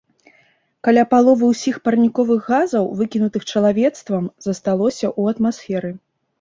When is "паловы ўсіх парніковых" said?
1.11-2.41